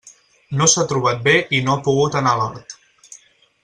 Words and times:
No 0.61 0.67
s'ha 0.71 0.85
trobat 0.93 1.21
bé 1.29 1.35
i 1.59 1.61
no 1.69 1.75
ha 1.77 1.85
pogut 1.91 2.21
anar 2.23 2.35
a 2.35 2.41
l'hort. 2.43 2.79